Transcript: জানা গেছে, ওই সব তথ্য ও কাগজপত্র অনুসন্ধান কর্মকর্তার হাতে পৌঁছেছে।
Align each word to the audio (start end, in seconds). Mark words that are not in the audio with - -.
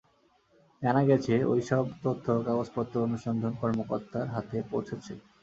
জানা 0.81 1.01
গেছে, 1.09 1.33
ওই 1.51 1.61
সব 1.69 1.85
তথ্য 2.03 2.25
ও 2.31 2.45
কাগজপত্র 2.47 2.95
অনুসন্ধান 3.07 3.53
কর্মকর্তার 3.61 4.27
হাতে 4.35 4.57
পৌঁছেছে। 4.71 5.13